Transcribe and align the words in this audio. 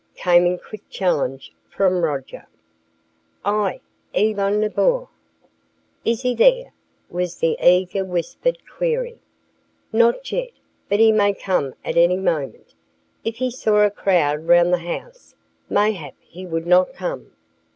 came 0.15 0.47
in 0.47 0.57
quick 0.57 0.81
challenge 0.89 1.53
from 1.69 2.03
Roger. 2.03 2.47
"I 3.45 3.81
Yvonne 4.15 4.59
Lebeau!" 4.59 5.09
"Is 6.03 6.23
he 6.23 6.33
there?" 6.33 6.73
was 7.11 7.37
the 7.37 7.55
eager 7.61 8.03
whispered 8.03 8.57
query. 8.67 9.19
"Not 9.93 10.31
yet. 10.31 10.49
But 10.89 10.97
he 11.01 11.11
may 11.11 11.35
come 11.35 11.75
at 11.85 11.97
any 11.97 12.17
moment. 12.17 12.73
If 13.23 13.35
he 13.35 13.51
saw 13.51 13.81
a 13.85 13.91
crowd 13.91 14.47
round 14.47 14.73
the 14.73 14.79
house, 14.79 15.35
mayhap 15.69 16.15
he 16.19 16.47
would 16.47 16.65
not 16.65 16.95
come." 16.95 17.33